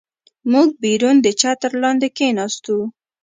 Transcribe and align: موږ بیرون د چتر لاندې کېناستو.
موږ 0.51 0.69
بیرون 0.81 1.15
د 1.21 1.27
چتر 1.41 1.71
لاندې 1.81 2.07
کېناستو. 2.17 2.77